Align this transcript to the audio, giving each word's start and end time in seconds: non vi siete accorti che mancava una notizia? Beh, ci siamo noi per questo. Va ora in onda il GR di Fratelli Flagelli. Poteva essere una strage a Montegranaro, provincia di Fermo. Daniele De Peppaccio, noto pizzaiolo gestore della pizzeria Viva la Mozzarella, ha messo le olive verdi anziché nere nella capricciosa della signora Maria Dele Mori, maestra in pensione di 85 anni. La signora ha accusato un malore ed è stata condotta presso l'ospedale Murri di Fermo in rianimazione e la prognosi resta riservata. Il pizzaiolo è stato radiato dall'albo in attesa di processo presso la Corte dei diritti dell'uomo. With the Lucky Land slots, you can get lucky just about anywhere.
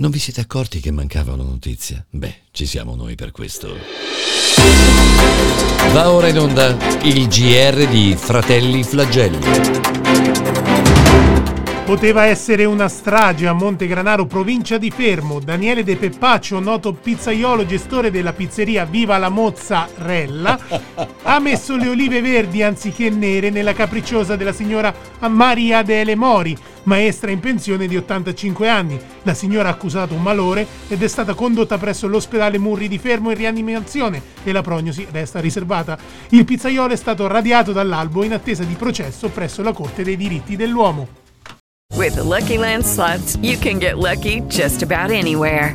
non 0.00 0.10
vi 0.10 0.18
siete 0.18 0.40
accorti 0.40 0.80
che 0.80 0.90
mancava 0.90 1.34
una 1.34 1.42
notizia? 1.42 2.02
Beh, 2.08 2.34
ci 2.52 2.64
siamo 2.64 2.94
noi 2.94 3.16
per 3.16 3.32
questo. 3.32 3.76
Va 5.92 6.10
ora 6.10 6.28
in 6.28 6.38
onda 6.38 6.74
il 7.02 7.28
GR 7.28 7.86
di 7.86 8.16
Fratelli 8.16 8.82
Flagelli. 8.82 9.38
Poteva 11.84 12.24
essere 12.24 12.64
una 12.64 12.88
strage 12.88 13.46
a 13.46 13.52
Montegranaro, 13.52 14.24
provincia 14.24 14.78
di 14.78 14.90
Fermo. 14.90 15.38
Daniele 15.38 15.84
De 15.84 15.96
Peppaccio, 15.96 16.60
noto 16.60 16.94
pizzaiolo 16.94 17.66
gestore 17.66 18.10
della 18.10 18.32
pizzeria 18.32 18.86
Viva 18.86 19.18
la 19.18 19.28
Mozzarella, 19.28 20.58
ha 21.24 21.38
messo 21.40 21.76
le 21.76 21.88
olive 21.88 22.22
verdi 22.22 22.62
anziché 22.62 23.10
nere 23.10 23.50
nella 23.50 23.74
capricciosa 23.74 24.36
della 24.36 24.52
signora 24.52 24.94
Maria 25.28 25.82
Dele 25.82 26.14
Mori, 26.14 26.56
maestra 26.90 27.30
in 27.30 27.38
pensione 27.38 27.86
di 27.86 27.96
85 27.96 28.68
anni. 28.68 29.00
La 29.22 29.34
signora 29.34 29.68
ha 29.68 29.72
accusato 29.72 30.14
un 30.14 30.22
malore 30.22 30.66
ed 30.88 31.00
è 31.00 31.06
stata 31.08 31.34
condotta 31.34 31.78
presso 31.78 32.08
l'ospedale 32.08 32.58
Murri 32.58 32.88
di 32.88 32.98
Fermo 32.98 33.30
in 33.30 33.36
rianimazione 33.36 34.20
e 34.42 34.50
la 34.50 34.60
prognosi 34.60 35.06
resta 35.08 35.38
riservata. 35.38 35.96
Il 36.30 36.44
pizzaiolo 36.44 36.92
è 36.92 36.96
stato 36.96 37.28
radiato 37.28 37.70
dall'albo 37.70 38.24
in 38.24 38.32
attesa 38.32 38.64
di 38.64 38.74
processo 38.74 39.28
presso 39.28 39.62
la 39.62 39.72
Corte 39.72 40.02
dei 40.02 40.16
diritti 40.16 40.56
dell'uomo. 40.56 41.06
With 41.94 42.14
the 42.14 42.22
Lucky 42.22 42.56
Land 42.56 42.84
slots, 42.84 43.36
you 43.40 43.56
can 43.56 43.78
get 43.78 43.96
lucky 43.96 44.42
just 44.48 44.82
about 44.82 45.10
anywhere. 45.10 45.74